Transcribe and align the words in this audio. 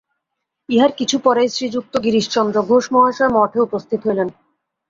ইহার 0.69 0.91
কিছু 0.91 1.15
পরেই 1.19 1.49
শ্রীযুক্ত 1.49 1.93
গিরিশচন্দ্র 2.03 2.57
ঘোষ 2.61 2.85
মহাশয় 2.93 3.31
মঠে 3.35 3.59
উপস্থিত 3.61 3.99
হইলেন। 4.07 4.27